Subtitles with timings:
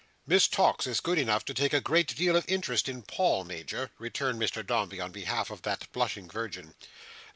[0.25, 3.91] "Miss Tox is good enough to take a great deal of interest in Paul, Major,"
[3.99, 6.73] returned Mr Dombey on behalf of that blushing virgin.